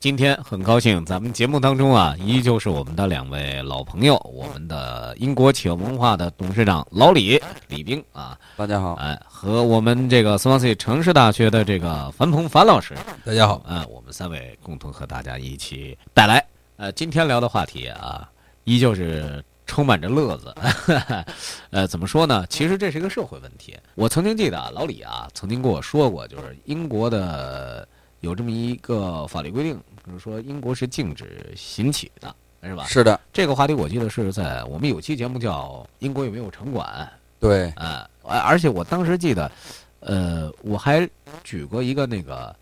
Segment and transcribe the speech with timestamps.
[0.00, 16.46] 今天很高兴，咱们节目当中啊，依旧是我们的两位老朋友，我们的英国企业文化的董事长老李李兵啊，大家好，哎，和我们这个斯旺西城市大学的这个樊鹏樊老师，大家好，哎，我们三位共同和大家一起带来，
[16.76, 18.30] 呃，今天聊的话题啊，
[18.62, 20.54] 依旧是充满着乐子，
[21.70, 22.46] 呃，怎么说呢？
[22.48, 23.76] 其实这是一个社会问题。
[23.96, 27.88] 我曾经记得老李啊，曾经跟我说过，就是英国的。
[28.20, 32.84] 有这么一个法律规定，比如说英国是禁止行乞的，是吧？
[32.84, 36.86] 是的，这个话题我记得是在我们有期节目叫《英国有没有城管》。
[37.40, 39.50] 对，啊，而且我当时记得，
[40.00, 41.08] 呃，我还
[41.44, 42.54] 举过一个那个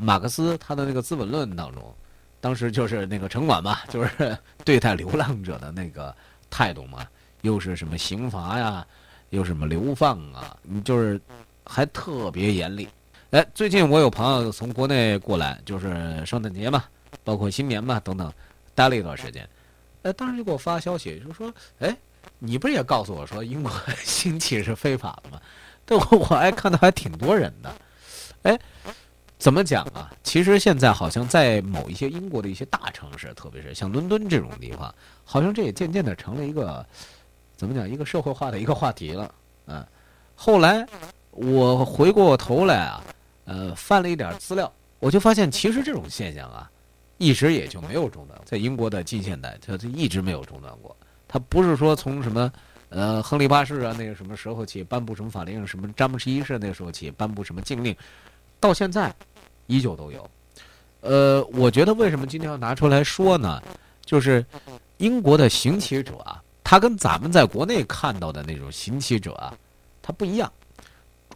[0.00, 1.94] 马克思他的那个《资本论》当中，
[2.40, 6.12] 当时就是那个城管嘛， 就是对待流浪者的那个
[6.50, 7.06] 态度嘛，
[7.42, 8.84] 又是什么刑罚呀，
[9.30, 11.20] 又什么流放啊，你就是
[11.64, 12.88] 还特别严厉。
[13.30, 16.84] 哎，最近我有朋友从国内过来，就是圣诞节嘛，
[17.22, 18.32] 包括新年嘛等等，
[18.74, 19.46] 待了一段时间。
[20.02, 21.94] 哎，当时就给我发消息，就说：“哎，
[22.38, 23.70] 你不是也告诉我说英国
[24.02, 25.38] 兴起是非法的吗？”
[25.84, 27.70] 对，我还看到还挺多人的。
[28.44, 28.58] 哎，
[29.38, 30.10] 怎么讲啊？
[30.22, 36.82] 其实现在好像在某一些英国的一些大城市，特别是像伦敦这种地方，好像这也渐渐的成了一个
[37.58, 39.34] 怎么讲一个社会化的一个话题了。
[39.66, 39.86] 嗯，
[40.34, 40.86] 后来
[41.32, 43.04] 我回过头来啊。
[43.48, 46.70] 呃，翻了一点资料，我就发现其实这种现象啊，
[47.16, 48.38] 一直也就没有中断。
[48.44, 50.94] 在英国的近现代，它它一直没有中断过。
[51.26, 52.52] 它不是说从什么
[52.90, 57.96] 呃亨利八世啊那个什么时候起颁布什么法令，什么詹姆斯一世那个时候起颁布什么禁令，
[58.60, 59.10] 到现在
[59.66, 60.30] 依旧都有。
[61.00, 63.62] 呃，我觉得为什么今天要拿出来说呢？
[64.04, 64.44] 就是
[64.98, 69.56] 英国的行乞者啊，他跟咱们在国内看到的那种行乞者啊，
[70.02, 70.52] 他不一样。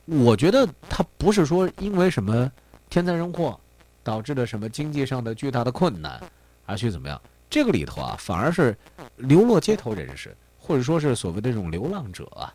[0.07, 2.51] 我觉得他不是说因为什么
[2.91, 3.59] 天灾人祸
[4.03, 6.21] 导致的什么经济上的巨大的困难
[6.67, 8.77] 而去怎么样，这个里头啊，反而是
[9.17, 12.53] 流落街头人士，或者说是所谓的这种流浪者啊，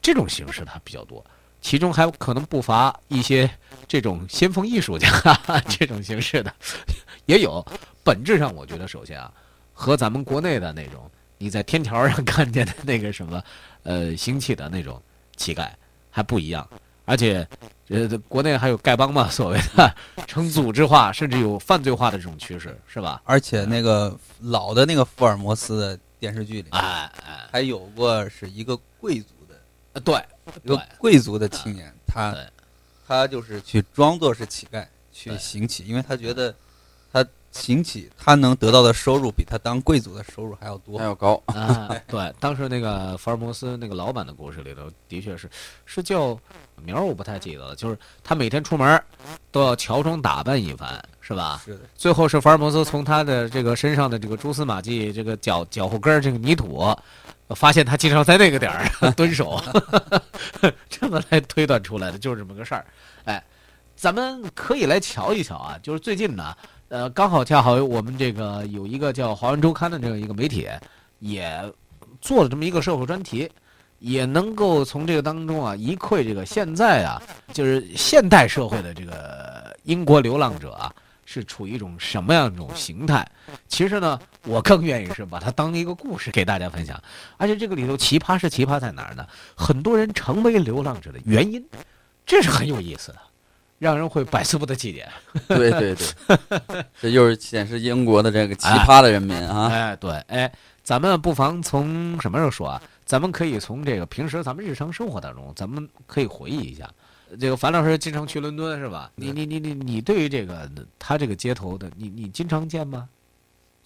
[0.00, 1.24] 这种形式它比较多，
[1.60, 3.50] 其中还可能不乏一些
[3.88, 5.08] 这种先锋艺术家
[5.68, 6.52] 这种形式的
[7.26, 7.64] 也有。
[8.04, 9.32] 本质上，我觉得首先啊，
[9.72, 13.42] 和咱们国内的那种你在天桥上 看见的那个什么
[13.84, 15.00] 呃行乞的那种
[15.36, 15.70] 乞丐。
[16.12, 16.68] 还不一样，
[17.06, 17.44] 而且，
[17.88, 19.94] 呃，国内还有丐帮嘛， 所谓的
[20.26, 23.20] 成组织化，甚至有犯罪化的这种趋势，是吧？
[23.24, 29.60] 而且那个老的那个福尔摩斯的电视剧里，哎哎，还有过是一个贵族的，
[29.94, 30.22] 呃，对，
[30.62, 32.36] 一个贵族的青年，他
[33.08, 36.58] 他就是去装作是乞丐去行乞，因为他觉得他。
[37.52, 41.88] 行乞，他能得到的收入比他当贵族的收入还要多，还要高啊！
[42.08, 45.48] 对，当时那个福尔摩斯那个老板的故事里头，的确是，
[45.84, 46.36] 是叫
[46.82, 49.00] 名儿我不太记得了，就是他每天出门
[49.50, 51.60] 都要乔装打扮一番，是吧？
[51.62, 51.80] 是的。
[51.94, 56.96] 最后是福尔摩斯从他的这个身上的这个蛛丝马迹，这个脚脚后跟这个泥土，
[57.50, 59.62] 发现他经常在那个点儿 蹲守，
[60.88, 62.86] 这么来推断出来的，就是这么个事儿。
[63.24, 63.44] 哎，
[63.94, 66.56] 咱们可以来瞧一瞧啊，就是最近呢。
[66.92, 70.68] 呃，刚好恰好我们这个有一个叫《华文周刊》的这样一个媒体，
[71.20, 71.50] 也
[72.20, 73.50] 做了这么一个社会专题，
[73.98, 77.16] 也能够从这个当中啊一窥这个现在啊，
[77.50, 80.94] 就是现代社会的这个英国流浪者啊
[81.24, 83.26] 是处于一种什么样一种形态。
[83.68, 87.02] 其实呢，我更愿意是把它当一个故事给大家分享。
[87.38, 89.26] 而且这个里头奇葩是奇葩在哪儿呢？
[89.56, 91.64] 很多人成为流浪者的原因，
[92.26, 93.18] 这是很有意思的。
[93.82, 95.08] 让人会百思不得其解。
[95.48, 99.66] 对对对， 这又是显示英国的这个奇葩的人民啊！
[99.72, 100.52] 哎，对，哎，
[100.84, 102.80] 咱们不妨从什么时候说啊？
[103.04, 106.88] 咱们可以从这个平时咱们日常生活当中，咱们可以回忆一下。
[107.40, 109.10] 这个樊老师经常去伦敦是吧？
[109.16, 110.70] 你你你你你对于这个
[111.00, 113.08] 他这个街头的，你你经常见吗？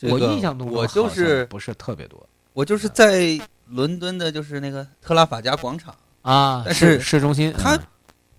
[0.03, 2.29] 我印象中我就是不是特别多。
[2.53, 7.79] 我就是在伦敦的，就是那个特拉法加广场啊，但是市中心他。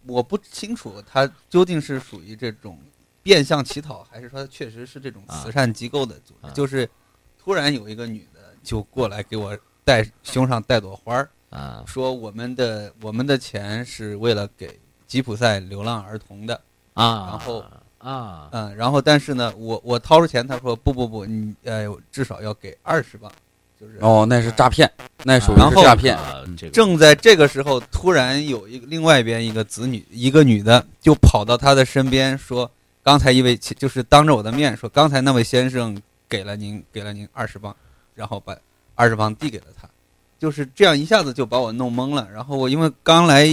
[0.08, 2.80] 我不清楚他究竟是属于这种
[3.22, 6.52] 变相乞讨，还是说他确实是这种慈善机构的组织。
[6.54, 6.90] 就是
[7.38, 16.56] 突然有一个女的就过来给我戴胸上戴朵花儿，啊，说我们的我们的钱是为了给吉普赛流浪儿童的
[16.94, 17.66] 啊，然后
[17.98, 23.32] 啊，嗯，然后但是呢，我我掏出钱，他说不不不，你呃至少要给二十磅，
[23.80, 24.92] 就是哦，那是诈骗，
[25.24, 26.18] 那属于是诈骗。
[26.74, 32.70] 正在这个时候，突然有一个另外一边一个子女，一个女的就跑到他的身边说
[33.04, 35.96] ：“刚才一位就是当着我的面说，刚才那位先生
[36.28, 37.76] 给了您给了您二十磅，
[38.16, 38.56] 然后把
[38.96, 39.88] 二十磅递给了他，
[40.40, 42.28] 就是这样一下子就把我弄懵了。
[42.34, 43.48] 然后我因为刚来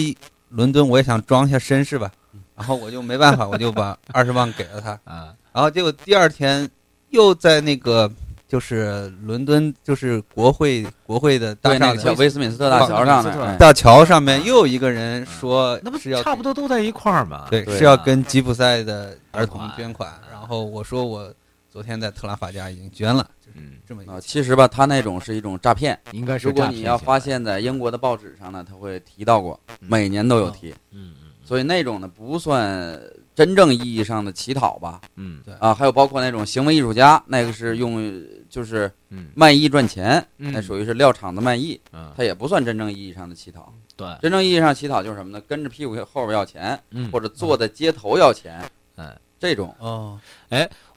[0.49, 2.11] 伦敦，我也想装一下绅士吧，
[2.57, 4.99] 然后我就没办法，我就把二十磅给了他。
[5.05, 6.69] 啊然后结果第二天
[7.11, 8.11] 又在那个
[8.47, 17.47] 就是伦敦就是国会国会的大个小威斯敏斯特大桥上的，哎大桥上面又有一个人说那不是要差不多都在一块儿嘛？
[17.51, 20.13] 对，是要跟吉普赛的儿童捐款。
[20.31, 21.33] 然后我说我
[21.71, 24.21] 昨天在特拉法加已经捐了，就是这么一个。
[24.21, 25.99] 其实吧，他那种是一种诈骗。
[26.13, 33.01] 应该是如果你要发，现在英国的报纸上呢，他会提到过，嗯每年都有提，嗯嗯所以那种呢不算
[33.35, 35.01] 真正意义上的乞讨吧。
[35.17, 43.73] 嗯对啊，还有包括那种行为艺术家，那个是用就是嗯卖艺赚钱，嗯，那属于是撂场子卖艺，嗯他也不算真正意义上的乞讨。
[43.97, 45.41] 对，真正意义上乞讨就是什么呢？
[45.49, 48.63] 跟着屁股后边要钱，嗯或者坐在街头要钱，
[48.97, 50.19] 哎，这种哦，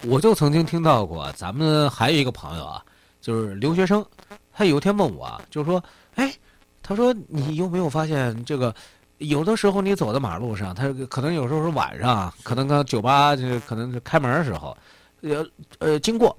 [0.03, 2.83] 我就曾经听到过，咱们还有一个朋友啊，
[3.19, 4.05] 就是留学生，
[4.53, 5.83] 他有一天问我啊，就是说，
[6.15, 6.33] 哎，
[6.81, 8.73] 他说你有没有发现这个？
[9.19, 14.75] 有的时候你走在马路上，他可能有时候是晚上，可能刚酒吧就是可能是开门的时候，
[15.21, 15.45] 呃
[15.79, 16.37] 呃经过，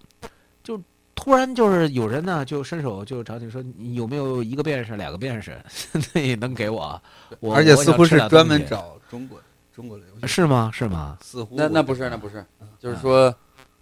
[0.63, 0.81] 就
[1.15, 5.61] 突然就是有人呢就伸手就找你说你有没有一个便士两个便士，
[6.15, 7.01] 那也能给我？
[7.41, 9.41] 我而且似乎是专门找中国
[9.75, 10.71] 中国的留学西是吗？
[10.73, 11.19] 是吗？
[11.23, 12.45] 似乎那那不是那不是，
[12.79, 13.35] 就是说，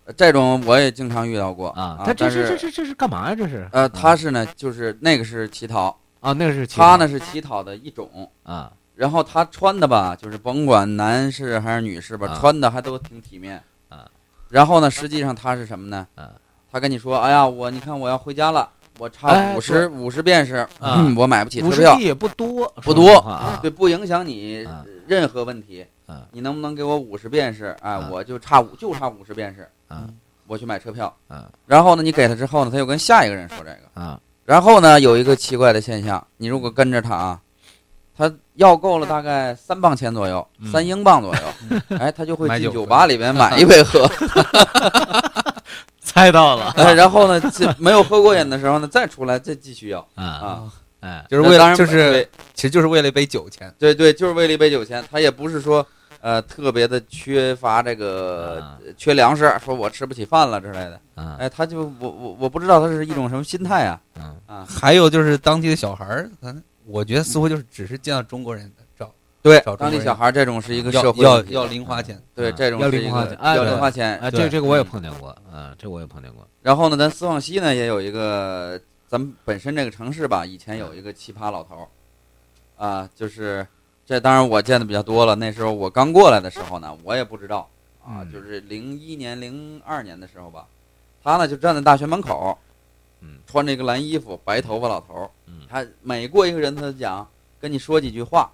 [0.06, 3.34] 呃这种我也经常遇到过啊，他这是这是这这是干嘛呀？
[3.34, 5.88] 这是呃，他是呢，就是那个是乞讨，
[6.20, 8.30] 啊，那个是其他呢是乞讨的一种。
[8.42, 12.38] 啊然后他穿的吧，就是甭管男士还是女士吧，啊。
[12.40, 13.62] 穿的还都挺体面。
[13.90, 14.08] 啊。
[14.48, 16.06] 然后呢，实际上他是什么呢？
[16.14, 16.30] 啊。
[16.72, 20.96] 他跟你说：“哎呀，我你看我要回家了，我差哎五十五十便士，啊。
[20.98, 21.96] 嗯我买不起车票。
[22.14, 24.84] 不多，不多实话啊，对，不影响你啊。
[25.06, 25.86] 任何问题。
[26.06, 26.26] 啊。
[26.32, 27.76] 你能不能给我五十便士？
[27.82, 30.08] 哎啊，我就差五就差五十便士，啊。
[30.46, 31.14] 我去买车票。
[31.28, 31.50] 啊。
[31.66, 34.00] 然后呢，你给他之后呢，他又跟下一个人说这个。
[34.00, 34.18] 啊。
[34.44, 37.40] 然后呢，有一个奇怪的现象，你如果跟着他啊，
[38.16, 40.72] 他要够了大概三磅钱左右，嗯。
[40.72, 41.40] 三英镑左右，
[41.98, 44.08] 哎，他就会去酒吧里面买一杯喝。
[46.00, 46.72] 猜到了。
[46.76, 50.00] 哎，然后呢，这没有喝过瘾的时候呢，再出来再继续要。
[50.14, 50.62] 啊啊。
[51.00, 53.72] 哎就是为了就是其实就是为了一杯酒钱。
[53.78, 55.86] 对对，就是为了一杯酒钱，他也不是说
[56.22, 58.78] 呃特别的缺乏这个、啊。
[58.96, 60.98] 缺粮食，说我吃不起饭了之类的。
[61.14, 61.36] 啊。
[61.38, 64.00] 哎，他就我我我不知道他是一种什么心态啊。
[64.18, 64.36] 嗯。
[64.46, 64.66] 啊！
[64.66, 69.12] 还有就是当地的小孩儿，可能我觉得似乎就是只是见到中国人的照，
[69.42, 72.20] 对找，中当地人小孩这种是一个要社会问题要要零花钱。
[72.34, 74.18] 对，啊这种要零是一个花钱哎要对零花钱。
[74.18, 81.88] 啊，对这这个我也嗯碰见过啊，这我也碰见过然后呢，咱斯旺西呢也有一个，咱们本身这个城市吧，以前有一个奇葩老头
[82.78, 83.66] 儿，啊，就是
[84.04, 85.34] 这当然我见的比较多了。
[85.34, 87.68] 那时候我刚过来的时候呢，我也不知道
[88.04, 90.66] 啊，嗯就是零一年、零二年的时候吧，
[91.22, 92.56] 他呢就站在大学门口，
[93.20, 95.30] 嗯穿着一个蓝衣服，白头发老头儿，
[96.02, 97.26] 每过一个人他就讲
[97.60, 98.50] 跟你说几句话，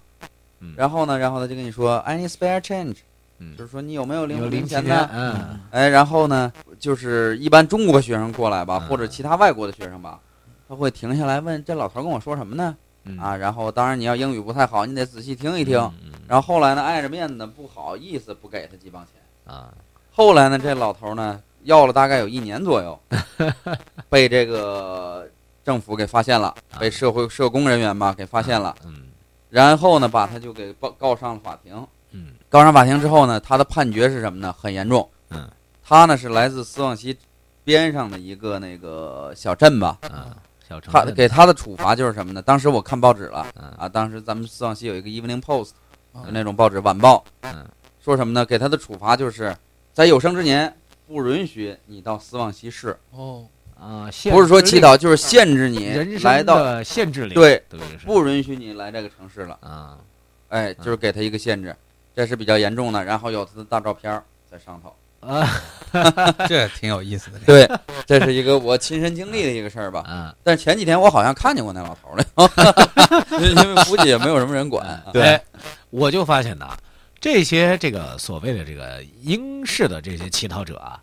[0.59, 2.97] 嗯然后呢，然后他就跟你说 need spare change，
[3.39, 5.09] 嗯就是说你有没有零有零零钱呢？
[5.13, 10.19] 嗯哎，然后呢，就是一般中国学生过来吧，嗯或者其他外国的学生吧，
[10.67, 12.75] 他会停下来问这老头跟我说什么呢？
[13.05, 15.77] 嗯啊，然后当然你要英语不太好，你得仔细听一听。
[16.25, 19.53] 然后后来呢，碍着面子不好意思不给他几磅钱。
[19.53, 19.67] 啊
[20.15, 22.97] 后来呢，这老头呢要了大概有一年左右，
[24.09, 25.27] 被这个
[25.63, 29.03] 政府给发现了，被社会社工人员吧给发现了，嗯。
[29.49, 31.87] 然后呢把他就给告告上了法庭。
[32.11, 32.33] 嗯。
[32.49, 34.53] 告上法庭之后呢，他的判决是什么呢？
[34.53, 35.09] 很严重。
[35.29, 35.49] 嗯，
[35.83, 37.17] 他呢是来自斯旺西
[37.63, 39.97] 边上的一个那个小镇吧。
[40.01, 40.35] 啊，
[40.67, 42.41] 小城他给他的处罚就是什么呢？
[42.41, 43.47] 当时我看报纸了。
[43.55, 43.69] 嗯。
[43.77, 45.71] 啊，当时咱们斯旺西有一个 Evening Post
[46.11, 47.65] 啊那种报纸晚报，嗯。
[48.03, 48.45] 说什么呢？
[48.45, 49.55] 给他的处罚就是
[49.93, 50.75] 在有生之年
[51.07, 53.45] 不允许你到斯旺西市，哦，
[53.83, 55.89] 啊，限不是说乞讨，就是限制你
[56.23, 57.61] 来到，的限制里，对，
[58.05, 59.57] 不允许你来这个城市了。
[59.61, 59.97] 啊
[60.49, 61.75] 哎，就是给他一个限制，
[62.15, 63.03] 这是比较严重的。
[63.03, 64.95] 然后有他的大照片在上头
[65.27, 65.49] 啊
[66.47, 67.39] 这挺有意思的。
[67.45, 67.67] 对，
[68.05, 70.01] 这是一个我亲身经历的一个事儿吧。
[70.01, 72.23] 啊，但是前几天我好像看见过那老头了，
[73.41, 75.03] 因为估计也没有什么人管。
[75.11, 75.43] 对哎，
[75.89, 76.77] 我就发现呐，
[77.19, 81.01] 这些这个所谓的这个英式的这些乞讨者啊，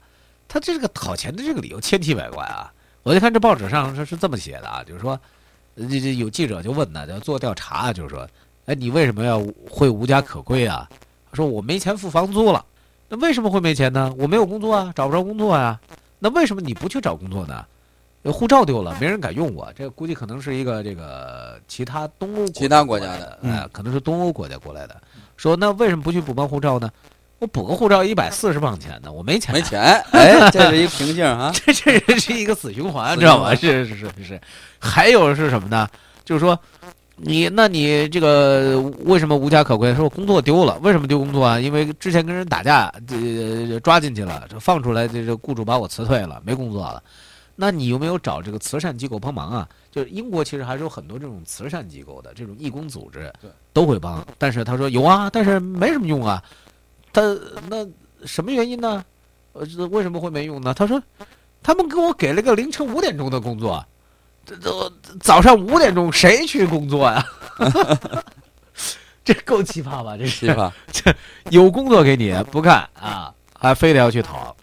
[0.52, 2.72] 他这个讨钱的这个理由千奇百怪啊。
[3.04, 5.12] 我就看这报纸上是是这么写的啊，就是说，
[5.76, 8.28] 呃这这有记者就问呢，要做调查，就是说，
[8.66, 9.40] 哎，你为什么要
[9.70, 10.86] 会无家可归啊？
[11.30, 12.62] 他说我没钱付房租了。
[13.08, 14.12] 那为什么会没钱呢？
[14.18, 15.80] 我没有工作啊，找不着工作啊、
[16.18, 17.64] 那为什么你不去找工作呢？
[18.22, 19.72] 呃护照丢了，没人敢用我。
[19.74, 25.00] 这估计可能是一个这个其他东欧其他国家的哎、可能是东欧国家过来的。
[25.38, 26.90] 说那为什么不去补办护照呢？
[27.40, 29.80] 我补个护照一百四十磅钱呢，我没钱，没钱，
[30.12, 31.50] 哎，这是一个瓶颈啊。
[31.64, 33.54] 这这是一个死循环，你知道吗？
[33.54, 34.40] 是是是是。
[34.78, 35.88] 还有是什么呢？
[36.22, 36.58] 就是说，
[37.16, 39.94] 你那你这个为什么无家可归？
[39.94, 41.58] 说我工作丢了，为什么丢工作啊？
[41.58, 47.02] 因为之前跟人打架，这、抓进去了，这放出来，这这雇主把我辞退了，没工作了。
[47.56, 49.68] 那你有没有找这个慈善机构帮忙啊？
[49.90, 54.22] 就是英国其实还是有很多这种慈善机构的，这种义工组织对都会帮。
[54.36, 56.42] 但是他说有啊，但是没什么用啊。
[57.12, 57.22] 他
[57.68, 57.86] 那
[58.26, 59.04] 什么原因呢？
[59.52, 60.72] 呃，这为什么会没用呢？
[60.74, 61.02] 他说，
[61.62, 63.84] 他们给我给了个凌晨五点钟的工作，
[64.46, 67.26] 这这早上五点钟谁去工作呀？
[69.24, 70.16] 这够奇葩吧？
[70.16, 70.70] 这是奇葩，
[71.50, 74.56] 有工作给你不干啊，还非得要去讨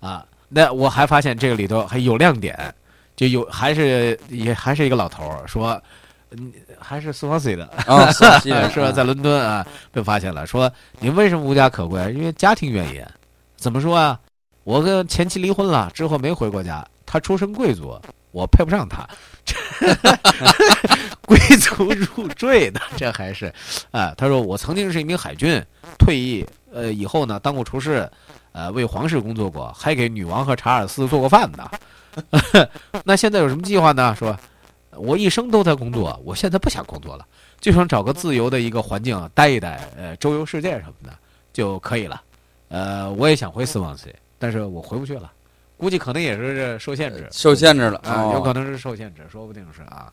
[0.00, 0.24] 啊？
[0.48, 2.74] 那我还发现这个里头还有亮点，
[3.16, 5.82] 就有还是也还是一个老头说，嗯，
[6.78, 8.90] 还是斯旺西的，啊，是是 是吧？
[8.92, 10.70] 在伦敦啊，被发现了，说
[11.00, 12.00] 你为什么无家可归？
[12.12, 13.02] 因为家庭原因。
[13.56, 14.18] 怎么说啊？
[14.64, 16.84] 我跟前妻离婚了，之后没回过家。
[17.06, 17.96] 他出身贵族，
[18.30, 19.06] 我配不上他。
[21.26, 23.52] 贵族入赘的，这还是，
[23.90, 25.62] 啊，他说我曾经是一名海军，
[25.98, 28.08] 退役，呃，以后呢当过厨师，
[28.52, 31.70] 呃，为皇室工作过，还给女王和查尔斯做过饭呢。
[33.04, 34.14] 那现在有什么计划呢？
[34.18, 34.36] 说，
[35.02, 37.26] 我一生都在工作，我现在不想工作了。
[37.60, 41.12] 就想找个自由的一个环境待一待，呃，周游世界什么的
[41.52, 42.22] 就可以了。
[42.68, 45.30] 呃，我也想回斯旺西，但是我回不去了，
[45.76, 50.12] 估计可能也是受限制，受限制了啊、哦有可能是受限制，说不定是啊。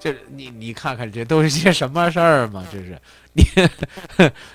[0.00, 2.64] 这你你看看，这都是些什么事儿嘛？
[2.72, 2.98] 这是
[3.32, 3.44] 你，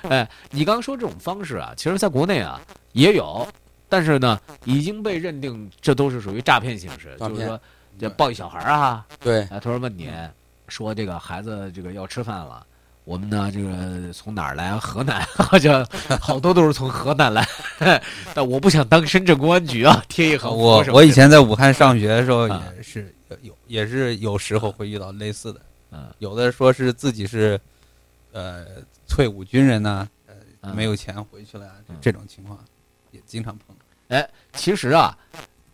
[0.09, 2.59] 哎，你刚说这种方式啊，其实在国内啊
[2.91, 3.47] 也有，
[3.87, 7.61] 但是呢，已经被认定这都是属于诈骗形式，就是说
[7.99, 10.11] 这抱一小孩儿啊，对，啊，突然问你
[10.67, 12.65] 说这个孩子这个要吃饭了。
[13.05, 14.75] 我们呢，这个从哪儿来？
[14.77, 15.87] 河南，好像
[16.19, 17.47] 好多都是从河南来。
[18.33, 27.59] 但我不想当深圳公安局啊，贴一横我我以前在武汉上学的时候啊也是有也是有时候会遇到类似的，嗯有的说是自己是
[28.31, 28.65] 呃
[29.07, 32.57] 退伍军人呢、呃嗯没有钱回去了呀，嗯这种情况
[33.11, 33.75] 也经常碰。
[34.07, 35.15] 哎其实啊，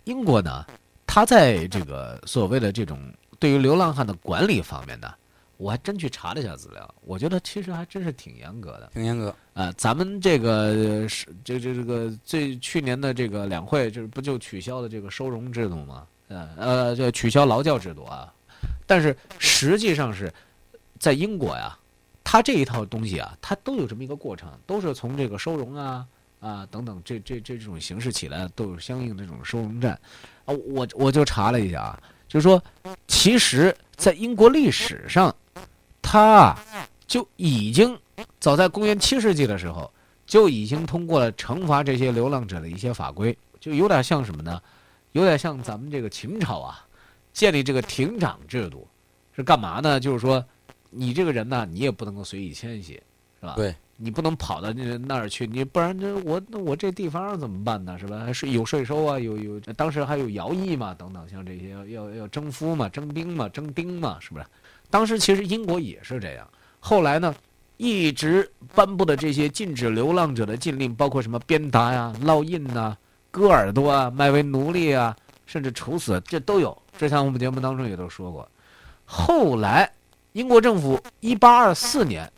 [0.03, 0.65] 英国呢，
[1.07, 2.99] 他在这个所谓的这种
[3.39, 5.13] 对于流浪汉的管理方面呢，
[5.61, 8.89] 我还真去查了一下资料，我觉得其实还真是挺严格的。
[8.91, 9.33] 挺严格。
[9.53, 16.07] 啊，咱们这个呃是这这这个最去年的这个两会，就是不就取消了这个收容制度吗？
[16.29, 18.33] 呃呃，就取消劳教制度啊。
[18.87, 20.33] 但是实际上是
[20.97, 21.77] 在英国呀，
[22.23, 26.07] 它这一套东西啊，它都有这么一个过程，都是从这个收容啊
[26.39, 29.93] 啊等等这这这这种形式起来，都有相应的这种收容站
[30.45, 30.55] 啊。
[30.65, 32.63] 我我就查了一下啊，就是说，
[33.09, 35.35] 其实在英国历史上，
[36.01, 36.59] 它啊
[37.05, 37.99] 就已经
[38.39, 39.91] 早在公元七世纪的时候，
[40.25, 44.61] 就已经通过了惩罚这些流浪者的一些法规，就有点像什么呢？
[45.11, 46.87] 有点像咱们这个秦朝啊，
[47.33, 48.87] 建立这个亭长制度，
[49.35, 49.99] 是干嘛呢？
[49.99, 50.41] 就是说，
[50.89, 52.93] 你这个人呢，你也不能够随意迁徙，
[53.41, 53.55] 是吧？
[53.57, 57.97] 对，你不能跑到那那儿去，你不然这我那我这地方怎么办呢？
[57.99, 58.19] 是吧？
[58.25, 64.45] 还是有税收啊，有有，当时还有徭役嘛，等等，像这些要要要征夫嘛，征兵嘛，征丁嘛，是不是？
[64.89, 66.47] 当时其实英国也是这样，
[66.79, 67.33] 后来呢，
[67.77, 72.97] 一直颁布的这些禁止流浪者的禁令，包括什么鞭打呀、烙印呐、
[73.29, 75.15] 割耳朵啊、卖为奴隶啊，
[75.45, 76.77] 甚至处死，这都有。
[76.97, 78.47] 之前我们节目当中也都说过。
[79.05, 79.91] 后来，
[80.33, 82.31] 英国政府一八二四年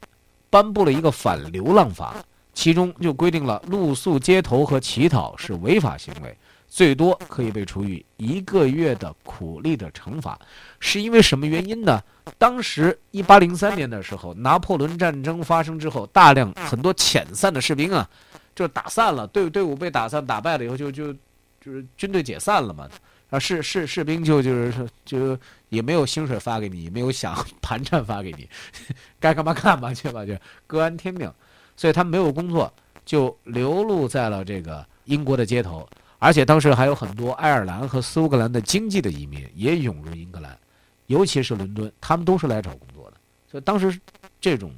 [0.53, 2.15] 颁布了一个反流浪法，
[2.53, 10.39] 其中就规定了露宿街头和乞讨是违法行为，最多可以被处以一个月的苦力的惩罚。
[10.79, 12.00] 是因为什么原因呢？
[12.38, 18.07] 当时一八零三年的时候，拿破仑战争发生之后，大量很多遣散的士兵啊，
[18.53, 21.12] 就打散了，队队伍被打散打败了以后，就就
[21.60, 22.88] 就是军队解散了嘛。
[23.31, 25.36] 啊，士士士兵就就是就
[25.74, 28.48] 也没有薪水发给你，也没有想 盘缠发给你，
[29.20, 30.34] 该干嘛干嘛去吧，就
[30.68, 31.32] 各安天命。
[31.75, 32.72] 所以他没有工作，
[33.03, 35.88] 就流露在了这个英国的街头。
[36.20, 40.58] 而且当时还有很多爱尔兰和苏格兰的经济的移民也涌入英格兰，
[41.08, 43.18] 尤其是伦敦，他们都是来找工作的。
[43.50, 44.00] 所以当时
[44.39, 44.72] 这种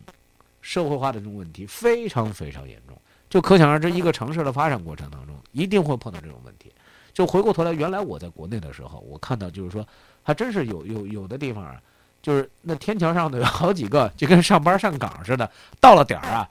[0.62, 2.98] 社会化的这种问题非常非常严重，
[3.30, 6.72] 就可想而知，一个城市的发展过程当中一定会碰到这种问题。
[7.14, 9.88] 就回过头来，原来我在国内的时候，我看到就是说，
[10.26, 11.76] 还真是有有有的地方啊，
[12.22, 16.50] 就是那天桥上的有好几个，就跟上班上岗似的，到了点儿啊，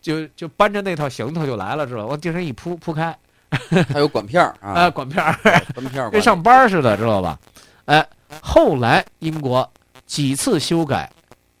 [0.00, 2.06] 就就搬着那套行头就来了，知道吧？
[2.06, 3.14] 往地上一铺铺开，
[3.92, 5.32] 还有管片儿啊， 哎，管片儿，
[5.74, 7.38] 管片儿管跟上班似的，知道吧？
[7.84, 8.04] 哎，
[8.40, 9.70] 后来英国
[10.06, 11.12] 几次修改，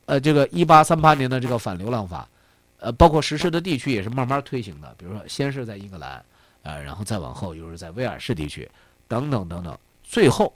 [0.06, 2.26] 呃，这个一八三八年的这个反流浪法，
[2.78, 6.22] 呃，包括实施的地区也是慢慢推行的，比如说先是在英格兰。
[6.62, 8.70] 呃，然后再往后又是在威尔士地区，
[9.08, 9.74] 等等等等，
[10.04, 10.52] 最后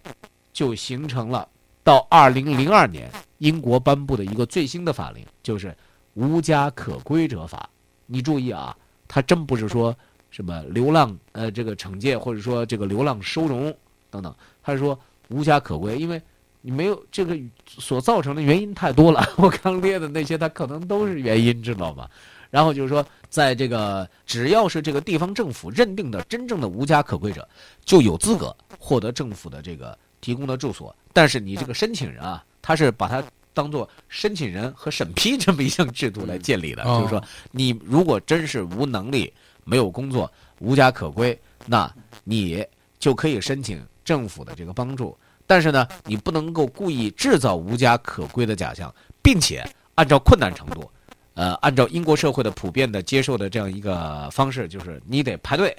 [0.55, 1.47] 就形成了
[1.83, 5.69] 到二零零二年英国颁布的一个最新的法令，就是
[6.15, 7.69] 《无家可归者法》。
[8.07, 8.75] 你注意啊，
[9.07, 9.95] 它真不是说
[10.31, 13.75] 什么流浪呃这个惩戒，或者说这个流浪收容
[14.11, 16.23] 等等，它是说无家可归，因为
[16.63, 19.23] 你没有这个所造成的原因太多了。
[19.37, 22.09] 我刚列的那些，它可能都是原因，知道吗？
[22.51, 27.47] 然后就是说，在这个只要是这个地方政府认定的真正的无家可归者，
[27.85, 30.95] 就有资格获得政府的这个提供的住所。
[31.13, 36.83] 但是你这个申请人啊，他是把它当做申请人和审批 这么一项制度来建立的。
[36.83, 39.31] 哦就是说，你如果真是无能力、
[39.65, 41.93] 没有工作、无家可归，那
[42.25, 42.67] 你
[42.99, 45.15] 就可以申请政府的这个帮助。
[45.47, 49.63] 但是呢，你不能够故意制造无家可归的假象，并且
[49.95, 50.91] 按照困难程度。
[51.35, 55.77] 呃，按照英国社会的普遍的接受的这样一个方式，就是你得排队，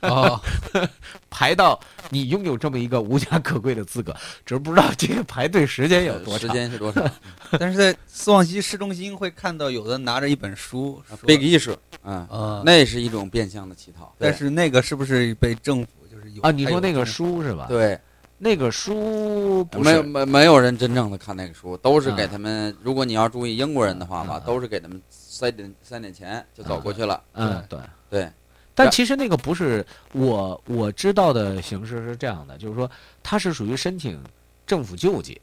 [0.00, 0.38] 哦，
[1.30, 1.78] 排到
[2.10, 6.54] 你拥有这么一个无家可归的资格，只是不知道这个排队时间有多长时。
[6.54, 7.02] 间是多少
[7.58, 14.14] 但是在斯旺西市中心会看到有的拿着一本书说？Big issue，嗯，啊，那是一种变相的乞讨。
[14.18, 17.98] 但是那个是不是被政府就是有啊，你说那个书是吧？，对，
[18.38, 22.74] 那个书不没有是没没有人真正的看那个书，都是啊给他们。
[22.82, 27.22] 如果你要注意英国人的话吧啊，都是给他们塞点塞点钱就走过去了。
[27.34, 27.78] 嗯，对。
[28.10, 28.26] 对，
[28.74, 32.90] 但其实那个不是我我知道的形式是这样的，就是说
[33.22, 34.18] 他是属于申请
[34.66, 35.38] 政府救济，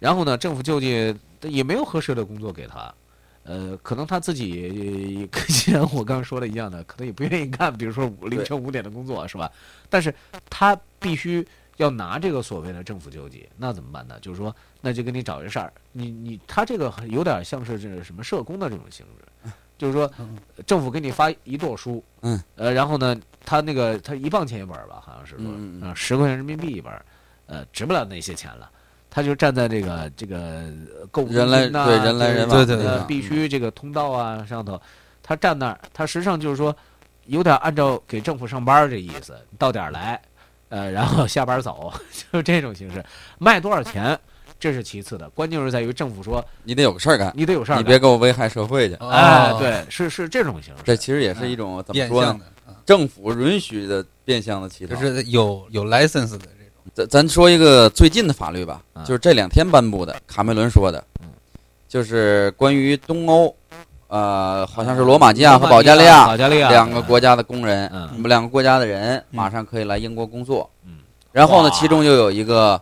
[0.00, 2.92] 然后呢，政府救济也没有合适的工作给他，
[3.44, 4.50] 呃，可能他自己
[5.20, 9.48] 也 跟像我刚刚说的一样的，可能也不愿意干，比如说五凌晨五点的工作是吧？
[9.88, 10.12] 但是
[10.50, 11.46] 他必须
[11.82, 14.16] 要拿这个所谓的政府救济，那怎么办呢？
[14.20, 27.04] 就是说，那就给你找一事儿，你你他这个有点像是这什么社工的这种性质，就是说嗯政府给你发一摞书，嗯，呃，然后呢，他那个他一磅钱一本儿吧，好像是说，啊，十块钱人民币一本儿，
[27.46, 28.70] 呃，值不了那些钱了。
[29.14, 34.80] 他就站在这个这个呃购物中人来对人来人往对对呃对必须这个通道啊上头，
[35.22, 36.74] 他站那儿，他实际上就是说，
[37.26, 40.18] 有点按照给政府上班儿这意思，到点儿来，
[40.72, 41.92] 呃，然后下班走，
[42.32, 43.04] 就是这种形式。
[43.38, 44.18] 卖多少钱，
[44.58, 48.94] 这是其次的，关键是在于政府说你得有个事儿干，你得有事儿，你别给我危害社会去。
[48.94, 50.82] 哎，哦，对，是是这种形式。
[50.82, 52.28] 这其实也是一种怎么变说呢？
[52.28, 54.96] 相的，啊政府允许的变相的乞讨。
[54.96, 56.48] 就是有有 license 的这种。
[56.94, 61.28] 咱咱说一个最近的法律吧，啊就是这两天颁布的，卡梅伦说的嗯，
[61.86, 63.54] 就是关于东欧，
[64.12, 70.68] 呃，好像是罗马尼亚和保加利亚保加利亚两个国家的工人，嗯我们两个国家的人嗯马上可以来英国工作。
[70.84, 70.98] 嗯
[71.32, 72.78] 然后呢，其中就有一个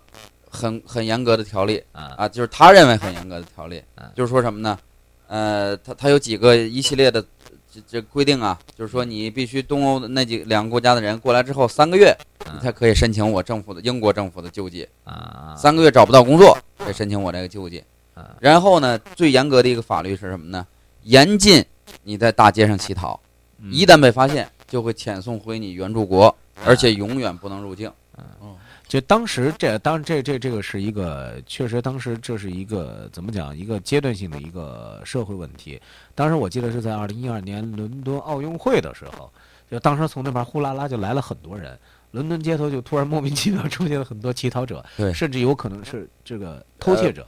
[0.51, 4.77] 很很严格的条例啊啊，就是他认为很严格的条例嗯，就是说什么呢？
[5.29, 7.23] 呃，他他有几个一系列的
[7.73, 12.13] 这这规定啊，就是说你必须东欧的那几两个国家的人过来之后三个月，
[12.47, 14.85] 嗯你才可以申请我政府的英国政府的救济。
[15.05, 17.85] 啊，三个月找不到工作，可以申请我这个救济。
[18.41, 20.67] 然后呢，最严格的一个法律是什么呢？
[21.03, 21.65] 严禁
[22.03, 23.19] 你在大街上乞讨，
[23.59, 26.35] 嗯一旦被发现，就会遣送回你原住国，
[26.65, 27.91] 而且永远不能入境。
[28.87, 35.81] 就当时这当然这这这个是一个确实当时这是一个怎么讲一个阶段性的一个社会问题。
[36.13, 39.31] 当时我记得是在二零一二年伦敦奥运会的时候，
[39.71, 41.79] 就当时从那边呼啦啦就来了很多人，
[42.11, 47.25] 伦敦街头就突然莫名其妙出现了很多乞讨者，对甚至有可能是这个偷窃者。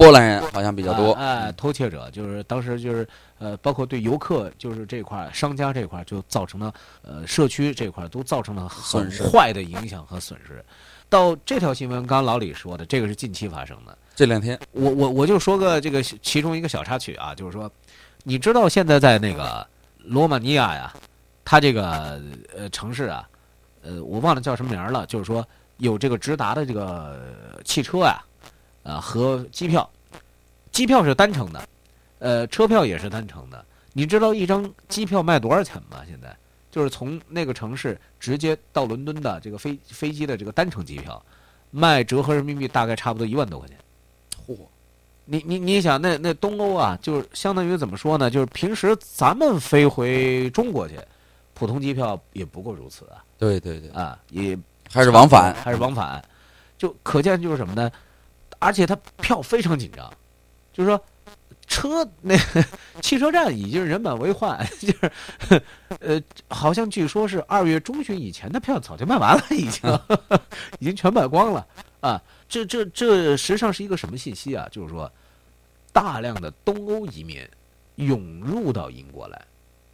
[0.00, 3.06] 波兰人好像比较多，哎，哎偷窃者就是当时就是
[3.38, 10.64] 呃，包括对游客就是这块儿商家这块儿就造成了呃社区这块儿都造成了很坏的影响和损失。
[11.10, 13.98] 到这条新闻，刚刚老李说的，这个是近期发生的。
[14.14, 17.70] 这两天我我我就说个这个其中一个小插曲啊，就是说，
[18.22, 19.66] 你知道现在在那个
[19.98, 20.90] 罗马尼亚呀，
[21.44, 22.18] 它这个
[22.56, 23.28] 呃城市啊，
[23.82, 27.20] 呃我忘了叫什么名儿了，就是说有这个直达的这个
[27.64, 28.22] 汽车呀，
[28.82, 29.88] 啊和机票，
[30.72, 31.68] 机票是单程的，
[32.18, 33.64] 呃车票也是单程的。
[33.92, 36.02] 你知道一张机票卖多少钱吗？
[36.06, 36.34] 现在
[36.70, 41.20] 就是从那个城市直接到伦敦的这个飞飞机的这个单程机票，
[41.70, 43.76] 卖折合人民币大概差不多一万多块钱。
[44.46, 44.56] 嚯，
[45.24, 48.30] 你你你想，那那东欧啊，就是相当于怎么说呢？
[48.30, 50.96] 就是平时咱们飞回中国去，
[51.54, 54.56] 普通机票也不过如此啊对对对，啊，也
[54.92, 56.22] 还是往返，还是往返，
[56.78, 57.90] 就可见就是什么呢？
[58.60, 60.08] 而且他票非常紧张，
[60.72, 61.04] 就是说
[61.66, 62.36] 车那
[63.02, 65.62] 汽车站已经人满为患， 就是
[66.00, 70.00] 呃，好像据说是二月中旬以前的票早就卖完了，已经
[70.78, 71.66] 已经全卖光了
[72.00, 72.22] 啊！
[72.48, 74.68] 这这这实际上是一个什么信息啊？
[74.70, 75.10] 就是说，
[75.92, 77.46] 大量的东欧移民
[77.96, 79.40] 涌入到英国来，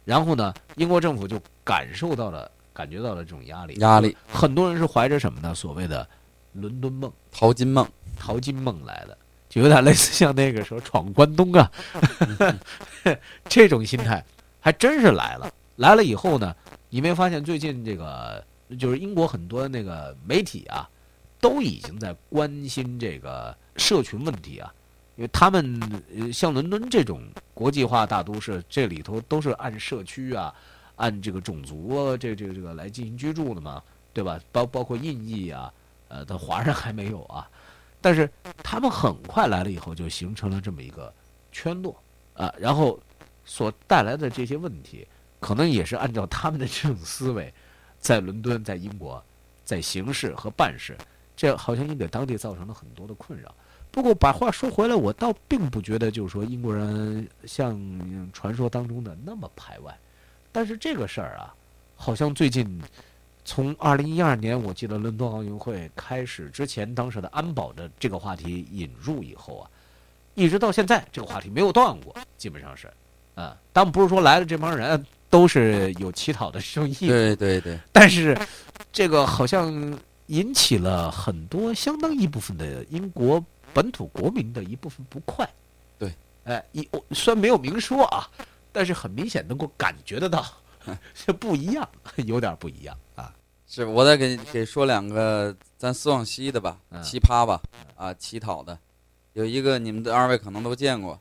[0.03, 5.53] 然后呢，英国政府就感受到了、感觉到了这种压力，压力，很多人是怀着什么呢？
[5.53, 6.07] 所谓的
[6.53, 9.17] 伦敦梦、淘金梦，淘金梦来的，
[9.49, 11.71] 就有点类似像那个时候闯关东啊，
[13.47, 14.23] 这种心态
[14.59, 15.51] 还真是来了。
[15.75, 16.55] 来了以后呢，
[16.89, 18.43] 你没发现最近这个
[18.79, 20.89] 就是英国很多那个媒体啊，
[21.39, 24.73] 都已经在关心这个社群问题啊，
[25.15, 25.79] 因为他们
[26.17, 27.21] 呃像伦敦这种
[27.53, 30.51] 国际化大都市，这里头都是按社区啊，
[30.95, 33.81] 按这个种族啊，这这这个来进行居住的嘛，
[34.11, 34.39] 对吧？
[34.51, 35.71] 包包括印裔啊，
[36.09, 37.49] 呃，的华人还没有啊，
[38.01, 38.29] 但是
[38.63, 41.13] 他们很快来了以后，就形成了这么一个
[41.51, 41.95] 圈落
[42.33, 42.99] 啊，然后
[43.45, 45.07] 所带来的这些问题，
[45.39, 47.53] 可能也是按照他们的这种思维，
[47.99, 49.23] 在伦敦、在英国，
[49.63, 50.97] 在行事和办事，
[51.35, 53.53] 这好像也给当地造成了很多的困扰。
[53.89, 57.79] 不过把话说回来，我倒并不觉得就是说英国人像
[58.31, 59.97] 传说当中的那么排外，
[60.51, 61.55] 但是这个事儿啊，
[61.95, 62.79] 好像最近
[63.47, 69.71] 从二零一二年，我记得伦敦奥运会开始之前，当时的安保的这个话题引入以后啊，
[70.35, 72.87] 一直到现在，这个话题没有断过，基本上是，
[73.35, 78.37] 啊，当然不是说来了这帮人都是有乞讨的生意，对对对，但是
[78.91, 83.41] 这个好像引起了很多相当一部分的英国
[83.73, 85.49] 本土国民的一部分不快。
[85.97, 88.29] 对，哎，一我虽然没有明说啊，
[88.73, 90.45] 但是很明显能够感觉得到，
[91.15, 93.06] 这不一样，有点不一样啊。
[93.69, 97.03] 是我再给给说两个咱斯旺西的吧，嗯。
[97.03, 97.61] 奇葩吧，
[97.95, 98.77] 啊，乞讨的，
[99.33, 101.19] 有一个你们的二位可能都见过，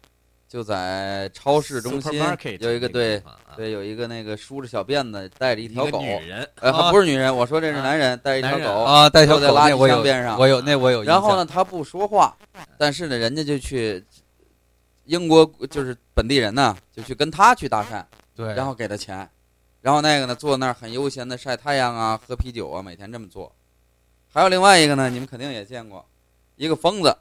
[0.48, 11.14] 就在超市中心 Supermarket 有一个对地方啊对有一个那个梳着小辫子带着一一个条狗，女人，呃，啊不是女人，我说这是男人，带一条男人狗，啊，带条狗坐在垃圾那我有箱边上我有那我有印象。
[11.14, 12.36] 然后呢，他不说话，
[12.78, 14.04] 但是呢，人家就去
[15.06, 18.04] 英国，就是本地人呢，就去跟他去搭讪，
[18.34, 19.28] 对，然后给他钱，
[19.86, 23.54] 然后那个呢，坐那儿很悠闲的晒太阳啊，喝啤酒啊，每天这么做。
[24.32, 26.04] 还有另外一个呢，你们肯定也见过，
[26.56, 27.16] 一个疯子，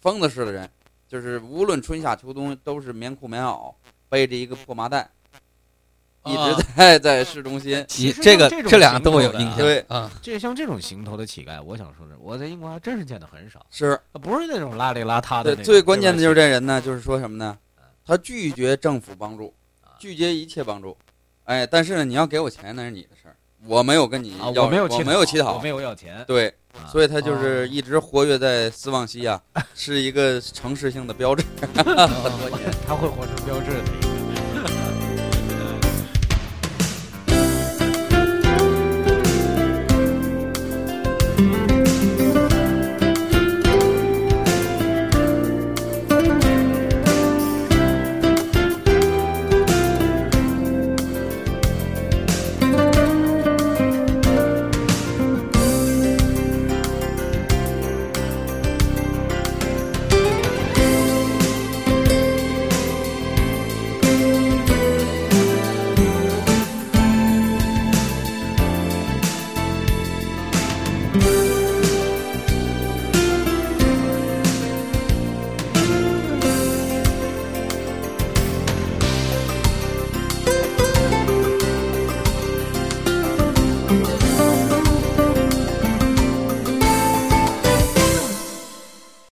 [0.00, 0.68] 疯子似的人，
[1.06, 3.72] 就是无论春夏秋冬都是棉裤棉袄，
[4.08, 5.08] 背着一个破麻袋，
[6.24, 7.84] 一啊直在在市中心。
[7.86, 9.58] 其实这个这两个都有印象。
[9.58, 15.54] 对啊，这像这种行头的乞丐，我想说的，我在英国还真是见的很少，是，不是那种邋里邋遢的。
[15.54, 17.56] 最关键的就是这人呢，就是说什么呢？
[18.04, 19.54] 他拒绝政府帮助，
[20.00, 20.98] 拒绝一切帮助。
[21.44, 29.40] 哎，但是呢，你要给我钱那是你的事儿，我没有跟你啊，要，我没有乞我没有乞讨我没，有要钱，对，啊所以他就是一直活跃在斯旺西啊，
[29.74, 31.44] 是一个城市性的标志。
[32.86, 34.01] 他会活成标志的。